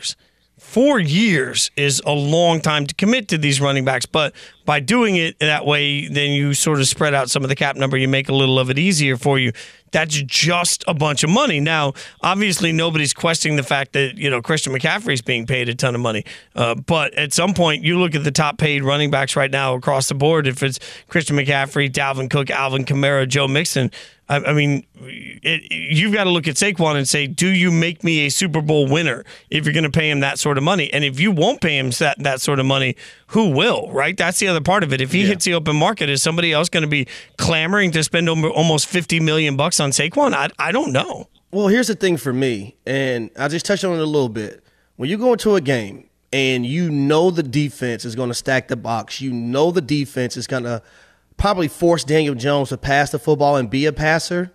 [0.57, 4.07] Four years is a long time to commit to these running backs.
[4.07, 4.33] But
[4.65, 7.75] by doing it that way, then you sort of spread out some of the cap
[7.75, 7.97] number.
[7.97, 9.51] You make a little of it easier for you.
[9.91, 11.59] That's just a bunch of money.
[11.59, 15.75] Now, obviously, nobody's questioning the fact that you know Christian McCaffrey is being paid a
[15.75, 16.25] ton of money.
[16.55, 19.75] Uh, but at some point, you look at the top paid running backs right now
[19.75, 20.47] across the board.
[20.47, 23.91] If it's Christian McCaffrey, Dalvin Cook, Alvin Kamara, Joe Mixon,
[24.27, 28.03] I, I mean, it, you've got to look at Saquon and say, do you make
[28.03, 30.91] me a Super Bowl winner if you're going to pay him that sort of money?
[30.91, 32.95] And if you won't pay him that, that sort of money,
[33.27, 34.17] who will, right?
[34.17, 35.01] That's the other part of it.
[35.01, 35.27] If he yeah.
[35.27, 39.19] hits the open market, is somebody else going to be clamoring to spend almost 50
[39.19, 40.33] million bucks on Saquon?
[40.33, 41.27] I, I don't know.
[41.51, 44.63] Well, here's the thing for me, and I just touched on it a little bit.
[44.97, 48.67] When you go into a game and you know the defense is going to stack
[48.67, 50.81] the box, you know the defense is going to–
[51.37, 54.53] probably force Daniel Jones to pass the football and be a passer,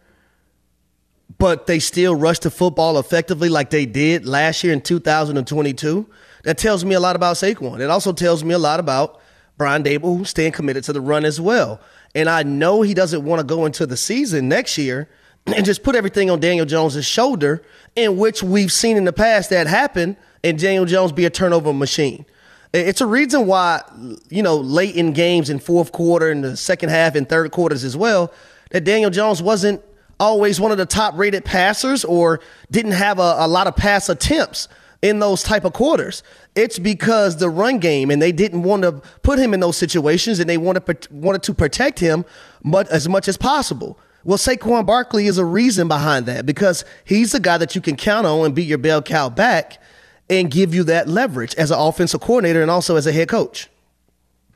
[1.39, 6.07] but they still rush the football effectively like they did last year in 2022.
[6.45, 7.81] That tells me a lot about Saquon.
[7.81, 9.20] It also tells me a lot about
[9.61, 11.83] Brian Daboll who's staying committed to the run as well.
[12.15, 15.07] And I know he doesn't want to go into the season next year
[15.47, 17.63] and just put everything on Daniel Jones's shoulder,
[17.95, 21.75] in which we've seen in the past that happen, and Daniel Jones be a turnover
[21.75, 22.25] machine.
[22.73, 23.83] It's a reason why,
[24.31, 27.85] you know, late in games in fourth quarter and the second half and third quarters
[27.85, 28.33] as well,
[28.71, 29.83] that Daniel Jones wasn't
[30.19, 34.09] always one of the top rated passers or didn't have a, a lot of pass
[34.09, 34.69] attempts
[35.03, 36.23] in those type of quarters.
[36.55, 40.39] It's because the run game and they didn't want to put him in those situations
[40.39, 42.25] and they wanted wanted to protect him
[42.63, 43.99] much, as much as possible.
[44.25, 47.97] Well, Saquon Barkley is a reason behind that because he's the guy that you can
[47.97, 49.83] count on and be your bell cow back
[50.29, 53.69] and give you that leverage as an offensive coordinator and also as a head coach.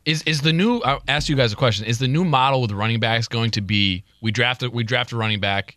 [0.04, 0.80] Is is the new?
[0.80, 1.86] I'll ask you guys a question.
[1.86, 5.12] Is the new model with running backs going to be we draft a, we draft
[5.12, 5.76] a running back,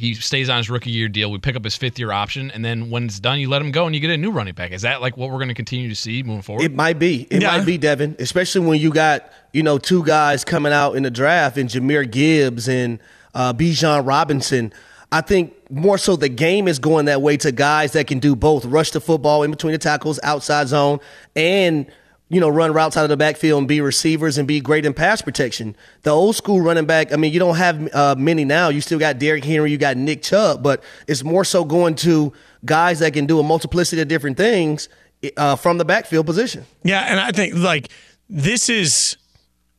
[0.00, 2.64] he stays on his rookie year deal, we pick up his fifth year option, and
[2.64, 4.72] then when it's done, you let him go and you get a new running back.
[4.72, 6.64] Is that like what we're going to continue to see moving forward?
[6.64, 7.26] It might be.
[7.30, 7.58] It yeah.
[7.58, 8.16] might be, Devin.
[8.18, 12.10] Especially when you got you know two guys coming out in the draft and Jahmyr
[12.10, 12.98] Gibbs and
[13.34, 14.72] uh, Bijan Robinson.
[15.12, 18.34] I think more so the game is going that way to guys that can do
[18.34, 21.00] both rush the football in between the tackles, outside zone,
[21.36, 21.86] and
[22.30, 24.94] you know, run routes out of the backfield and be receivers and be great in
[24.94, 25.76] pass protection.
[26.02, 28.68] The old school running back, I mean, you don't have uh, many now.
[28.68, 32.32] You still got Derrick Henry, you got Nick Chubb, but it's more so going to
[32.64, 34.88] guys that can do a multiplicity of different things
[35.36, 36.64] uh, from the backfield position.
[36.84, 37.88] Yeah, and I think like
[38.28, 39.16] this is,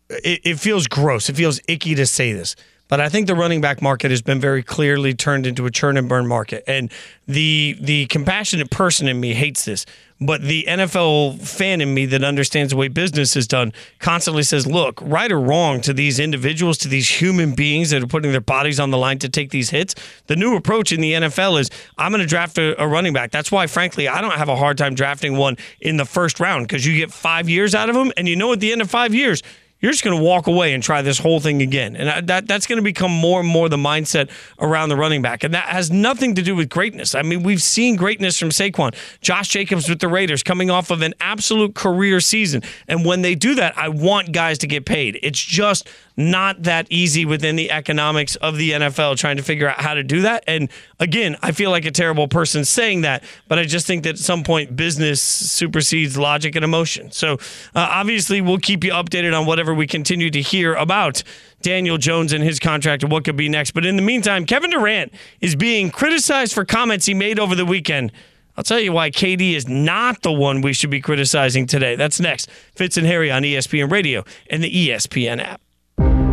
[0.10, 1.30] it, it feels gross.
[1.30, 2.58] It feels icky to say this.
[2.92, 5.96] But I think the running back market has been very clearly turned into a churn
[5.96, 6.62] and burn market.
[6.68, 6.92] And
[7.26, 9.86] the the compassionate person in me hates this.
[10.20, 14.68] But the NFL fan in me that understands the way business is done constantly says,
[14.68, 18.42] look, right or wrong to these individuals, to these human beings that are putting their
[18.42, 19.96] bodies on the line to take these hits,
[20.28, 23.32] the new approach in the NFL is I'm going to draft a, a running back.
[23.32, 26.68] That's why, frankly, I don't have a hard time drafting one in the first round
[26.68, 28.12] because you get five years out of them.
[28.18, 29.42] And you know, at the end of five years,
[29.82, 31.96] you're just going to walk away and try this whole thing again.
[31.96, 35.44] And that that's going to become more and more the mindset around the running back.
[35.44, 37.15] And that has nothing to do with greatness.
[37.15, 41.02] I mean, we've seen greatness from Saquon, Josh Jacobs with the Raiders coming off of
[41.02, 42.62] an absolute career season.
[42.88, 45.20] And when they do that, I want guys to get paid.
[45.24, 49.80] It's just not that easy within the economics of the NFL trying to figure out
[49.80, 50.43] how to do that.
[50.47, 50.69] And
[51.00, 54.19] again, I feel like a terrible person saying that, but I just think that at
[54.19, 57.12] some point business supersedes logic and emotion.
[57.12, 57.34] So
[57.76, 61.24] uh, obviously, we'll keep you updated on whatever we continue to hear about
[61.62, 63.71] Daniel Jones and his contract and what could be next.
[63.71, 67.65] But in the meantime, Kevin Durant is being criticized for comments he made over the
[67.65, 68.12] weekend.
[68.58, 71.95] I'll tell you why KD is not the one we should be criticizing today.
[71.95, 72.50] That's next.
[72.76, 75.62] Fitz and Harry on ESPN Radio and the ESPN app.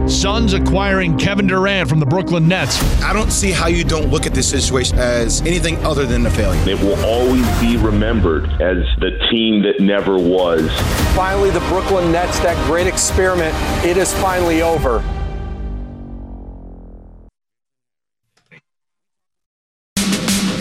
[0.08, 2.82] Suns acquiring Kevin Durant from the Brooklyn Nets.
[3.02, 6.30] I don't see how you don't look at this situation as anything other than a
[6.30, 6.60] failure.
[6.68, 10.68] It will always be remembered as the team that never was.
[11.14, 15.00] Finally, the Brooklyn Nets, that great experiment, it is finally over.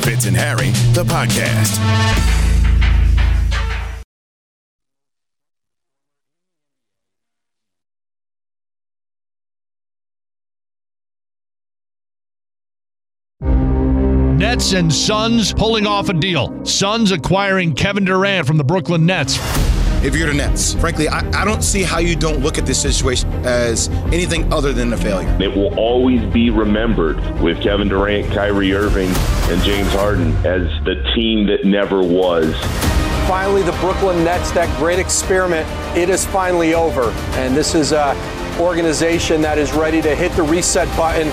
[0.03, 2.46] Fitz and Harry, the podcast.
[14.57, 16.65] Nets and Suns pulling off a deal.
[16.65, 19.37] Suns acquiring Kevin Durant from the Brooklyn Nets.
[20.03, 22.81] If you're the Nets, frankly, I, I don't see how you don't look at this
[22.81, 25.29] situation as anything other than a failure.
[25.39, 29.11] It will always be remembered with Kevin Durant, Kyrie Irving,
[29.51, 32.55] and James Harden as the team that never was.
[33.27, 37.11] Finally, the Brooklyn Nets, that great experiment, it is finally over.
[37.37, 38.15] And this is a
[38.59, 41.31] organization that is ready to hit the reset button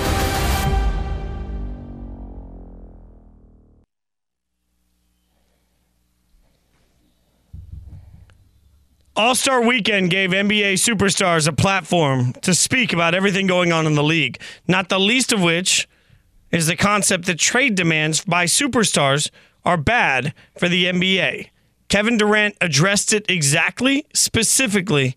[9.17, 13.95] All Star Weekend gave NBA superstars a platform to speak about everything going on in
[13.95, 15.87] the league, not the least of which
[16.51, 19.31] is the concept that trade demands by superstars
[19.65, 21.51] are bad for the NBA.
[21.89, 25.17] Kevin Durant addressed it exactly, specifically,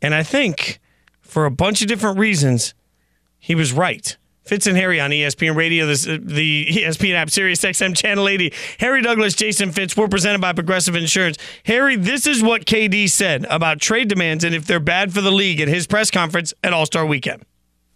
[0.00, 0.78] and I think
[1.20, 2.72] for a bunch of different reasons,
[3.40, 4.16] he was right.
[4.46, 8.52] Fitz and Harry on ESPN Radio, uh, the ESPN app, Sirius XM Channel 80.
[8.78, 11.36] Harry Douglas, Jason Fitz, we're presented by Progressive Insurance.
[11.64, 15.32] Harry, this is what KD said about trade demands and if they're bad for the
[15.32, 17.44] league at his press conference at All Star Weekend.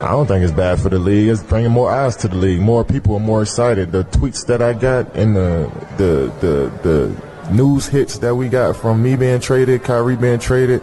[0.00, 1.28] I don't think it's bad for the league.
[1.28, 2.60] It's bringing more eyes to the league.
[2.60, 3.92] More people are more excited.
[3.92, 8.76] The tweets that I got and the the the, the news hits that we got
[8.76, 10.82] from me being traded, Kyrie being traded,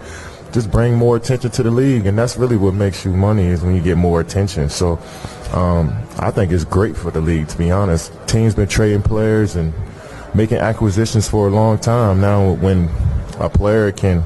[0.51, 3.61] just bring more attention to the league, and that's really what makes you money is
[3.61, 4.69] when you get more attention.
[4.69, 4.99] So
[5.53, 8.11] um, I think it's great for the league, to be honest.
[8.27, 9.73] Teams been trading players and
[10.33, 12.21] making acquisitions for a long time.
[12.21, 12.89] Now, when
[13.39, 14.23] a player can,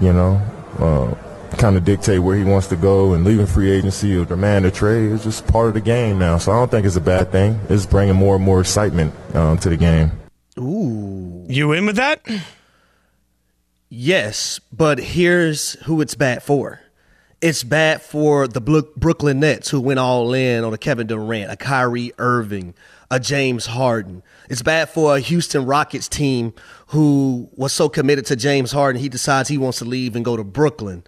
[0.00, 0.40] you know,
[0.78, 1.14] uh,
[1.56, 4.70] kind of dictate where he wants to go and leaving free agency or demand a
[4.70, 6.38] trade, it's just part of the game now.
[6.38, 7.58] So I don't think it's a bad thing.
[7.68, 10.12] It's bringing more and more excitement um, to the game.
[10.58, 11.46] Ooh.
[11.48, 12.20] You in with that?
[13.92, 16.80] Yes, but here's who it's bad for.
[17.40, 21.56] It's bad for the Brooklyn Nets who went all in on a Kevin Durant, a
[21.56, 22.74] Kyrie Irving,
[23.10, 24.22] a James Harden.
[24.48, 26.54] It's bad for a Houston Rockets team
[26.88, 30.36] who was so committed to James Harden, he decides he wants to leave and go
[30.36, 31.02] to Brooklyn.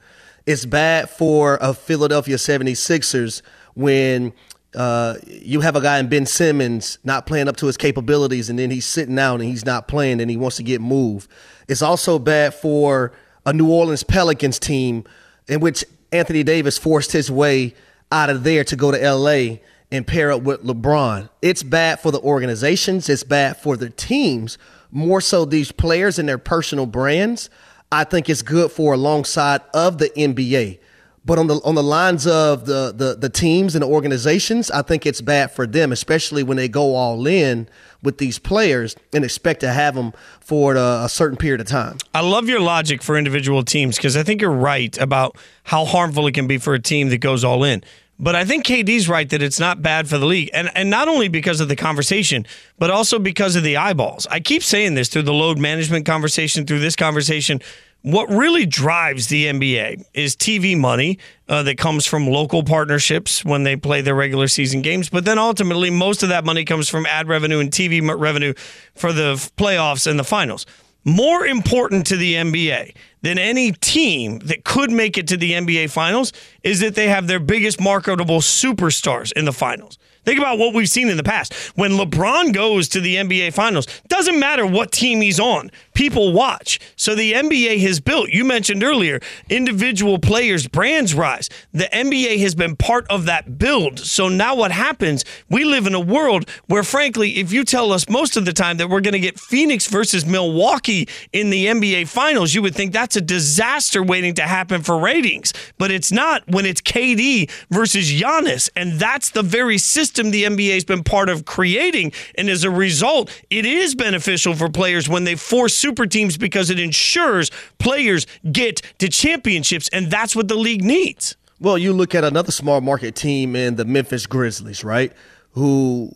[0.45, 3.43] It's bad for a Philadelphia 76ers
[3.75, 4.33] when
[4.75, 8.59] uh, you have a guy in Ben Simmons not playing up to his capabilities, and
[8.59, 11.31] then he's sitting out and he's not playing and he wants to get moved.
[11.69, 13.13] It's also bad for
[13.45, 15.05] a New Orleans Pelicans team
[15.49, 17.75] in which Anthony Davis forced his way
[18.11, 19.57] out of there to go to LA
[19.91, 21.29] and pair up with LeBron.
[21.43, 24.59] It's bad for the organizations, it's bad for the teams,
[24.91, 27.51] more so these players and their personal brands.
[27.91, 30.79] I think it's good for alongside of the NBA.
[31.25, 34.83] But on the on the lines of the, the the teams and the organizations, I
[34.83, 37.69] think it's bad for them, especially when they go all in
[38.03, 41.99] with these players and expect to have them for a, a certain period of time.
[42.13, 46.27] I love your logic for individual teams because I think you're right about how harmful
[46.27, 47.85] it can be for a team that goes all in.
[48.19, 50.51] But I think KD's right that it's not bad for the league.
[50.53, 52.47] And and not only because of the conversation,
[52.79, 54.27] but also because of the eyeballs.
[54.31, 57.61] I keep saying this through the load management conversation, through this conversation.
[58.03, 63.63] What really drives the NBA is TV money uh, that comes from local partnerships when
[63.63, 65.09] they play their regular season games.
[65.09, 68.55] But then ultimately, most of that money comes from ad revenue and TV revenue
[68.95, 70.67] for the playoffs and the finals.
[71.05, 75.91] More important to the NBA than any team that could make it to the NBA
[75.91, 76.33] finals
[76.63, 79.99] is that they have their biggest marketable superstars in the finals.
[80.25, 81.53] Think about what we've seen in the past.
[81.75, 86.79] When LeBron goes to the NBA Finals, doesn't matter what team he's on, people watch.
[86.95, 91.49] So the NBA has built, you mentioned earlier, individual players' brands rise.
[91.73, 93.99] The NBA has been part of that build.
[93.99, 95.25] So now what happens?
[95.51, 98.77] We live in a world where, frankly, if you tell us most of the time
[98.77, 102.93] that we're going to get Phoenix versus Milwaukee in the NBA Finals, you would think
[102.93, 105.53] that's a disaster waiting to happen for ratings.
[105.79, 108.71] But it's not when it's KD versus Giannis.
[108.77, 112.13] And that's the very system the NBA has been part of creating.
[112.37, 116.71] And as a result, it is beneficial for players when they force super teams because
[116.71, 119.89] it ensures players get to championships.
[119.93, 121.37] And that's what the league needs.
[121.61, 125.13] Well, you look at another small market team in the Memphis Grizzlies, right?
[125.53, 126.11] Who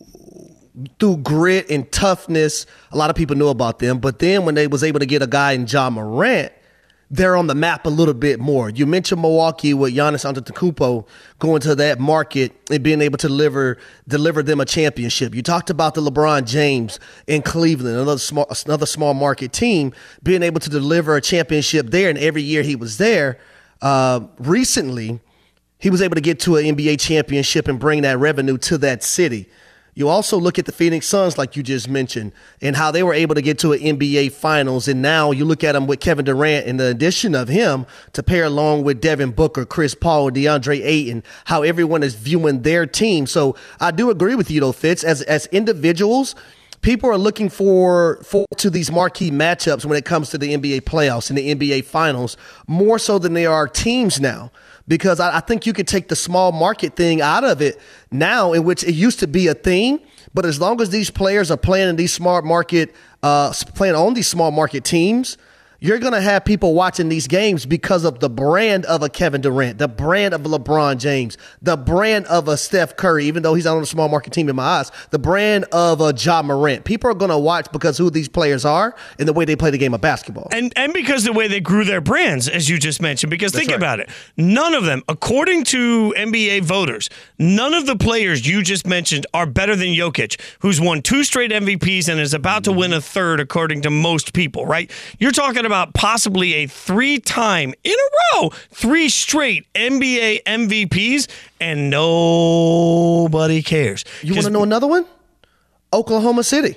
[0.99, 3.99] through grit and toughness, a lot of people know about them.
[3.99, 6.51] But then when they was able to get a guy in Ja Morant,
[7.09, 8.69] they're on the map a little bit more.
[8.69, 11.07] You mentioned Milwaukee with Giannis Antetokounmpo
[11.39, 13.77] going to that market and being able to deliver
[14.07, 15.33] deliver them a championship.
[15.33, 20.43] You talked about the LeBron James in Cleveland, another small another small market team, being
[20.43, 22.09] able to deliver a championship there.
[22.09, 23.39] And every year he was there,
[23.81, 25.21] uh, recently
[25.79, 29.03] he was able to get to an NBA championship and bring that revenue to that
[29.03, 29.47] city.
[29.97, 32.31] You also look at the Phoenix Suns, like you just mentioned,
[32.61, 34.87] and how they were able to get to an NBA Finals.
[34.87, 38.21] And now you look at them with Kevin Durant and the addition of him to
[38.21, 43.25] pair along with Devin Booker, Chris Paul, DeAndre Ayton, how everyone is viewing their team.
[43.25, 45.03] So I do agree with you, though, Fitz.
[45.03, 46.35] As as individuals,
[46.81, 50.81] people are looking for for to these marquee matchups when it comes to the NBA
[50.81, 52.37] playoffs and the NBA Finals
[52.67, 54.51] more so than they are teams now
[54.87, 57.79] because I, I think you could take the small market thing out of it
[58.11, 59.99] now, in which it used to be a thing.
[60.33, 64.13] But as long as these players are playing in these smart market, uh, playing on
[64.13, 65.37] these small market teams,
[65.79, 69.41] you're going to have people watching these games because of the brand of a Kevin
[69.41, 73.67] Durant, the brand of LeBron James, the brand of a Steph Curry, even though he's
[73.67, 76.83] on a small market team in my eyes, the brand of a Ja Morant.
[76.83, 79.69] People are going to watch because who these players are and the way they play
[79.69, 80.47] the game of basketball.
[80.51, 83.29] And and because the way they grew their brands, as you just mentioned.
[83.29, 83.77] Because That's think right.
[83.77, 88.87] about it, none of them, according to NBA voters, none of the players you just
[88.87, 92.93] mentioned are better than Jokic, who's won two straight MVPs and is about to win
[92.93, 94.65] a third, according to most people.
[94.65, 94.89] Right?
[95.19, 101.27] You're talking about possibly a three-time in a row, three straight NBA MVPs,
[101.59, 104.03] and nobody cares.
[104.23, 105.05] You want to know another one?
[105.93, 106.75] Oklahoma City.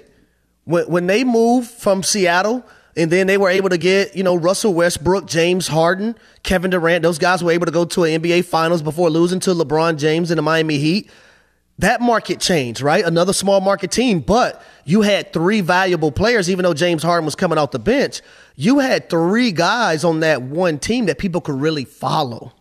[0.64, 2.64] When when they moved from Seattle
[2.96, 7.02] and then they were able to get, you know, Russell Westbrook, James Harden, Kevin Durant,
[7.02, 10.30] those guys were able to go to an NBA finals before losing to LeBron James
[10.30, 11.10] and the Miami Heat.
[11.80, 13.04] That market changed, right?
[13.04, 17.34] Another small market team, but you had three valuable players, even though James Harden was
[17.34, 18.20] coming off the bench.
[18.54, 22.52] You had three guys on that one team that people could really follow.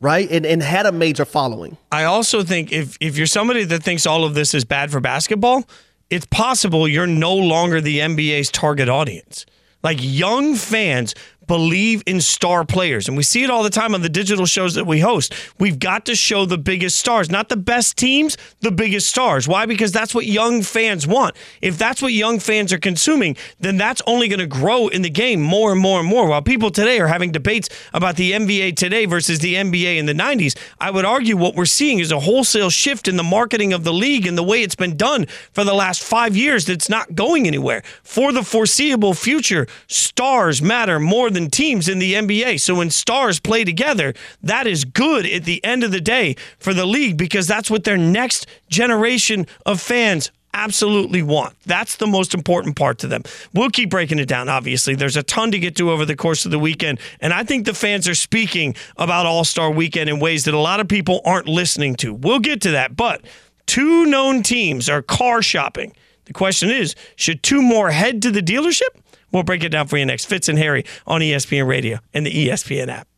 [0.00, 0.28] right?
[0.30, 1.76] And and had a major following.
[1.92, 5.00] I also think if if you're somebody that thinks all of this is bad for
[5.00, 5.64] basketball,
[6.10, 9.46] it's possible you're no longer the NBA's target audience.
[9.84, 11.14] Like young fans
[11.46, 14.74] believe in star players, and we see it all the time on the digital shows
[14.74, 15.34] that we host.
[15.58, 19.46] We've got to show the biggest stars, not the best teams, the biggest stars.
[19.46, 19.66] Why?
[19.66, 21.36] Because that's what young fans want.
[21.60, 25.10] If that's what young fans are consuming, then that's only going to grow in the
[25.10, 26.28] game more and more and more.
[26.28, 30.12] While people today are having debates about the NBA today versus the NBA in the
[30.12, 33.84] 90s, I would argue what we're seeing is a wholesale shift in the marketing of
[33.84, 37.14] the league and the way it's been done for the last five years that's not
[37.14, 37.82] going anywhere.
[38.02, 42.60] For the foreseeable future, stars matter more than teams in the NBA.
[42.60, 46.72] So when stars play together, that is good at the end of the day for
[46.72, 51.54] the league because that's what their next generation of fans absolutely want.
[51.66, 53.24] That's the most important part to them.
[53.52, 54.94] We'll keep breaking it down, obviously.
[54.94, 57.00] There's a ton to get to over the course of the weekend.
[57.20, 60.58] And I think the fans are speaking about All Star weekend in ways that a
[60.58, 62.14] lot of people aren't listening to.
[62.14, 62.96] We'll get to that.
[62.96, 63.22] But
[63.66, 65.94] two known teams are car shopping.
[66.26, 68.88] The question is should two more head to the dealership?
[69.34, 70.26] We'll break it down for you next.
[70.26, 73.08] Fitz and Harry on ESPN Radio and the ESPN app.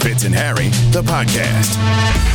[0.00, 2.31] Fitz and Harry, the podcast.